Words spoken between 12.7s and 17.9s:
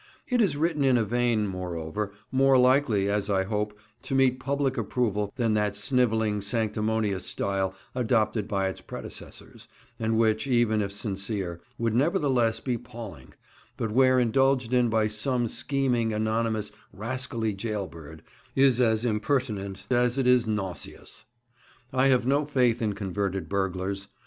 palling, but where indulged in by some scheming, anonymous, rascally jail